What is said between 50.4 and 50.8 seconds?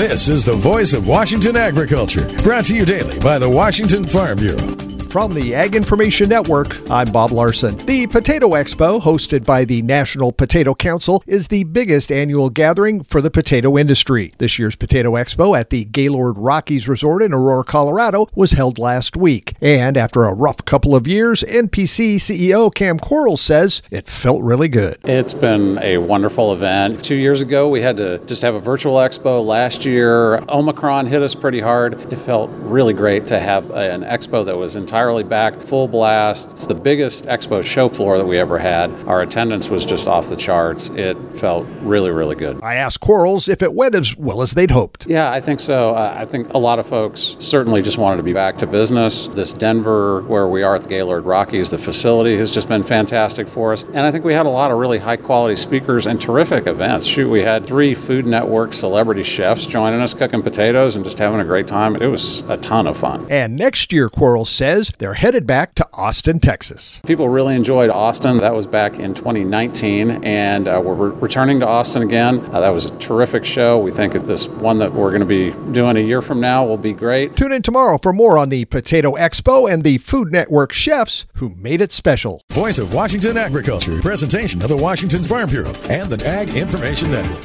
we are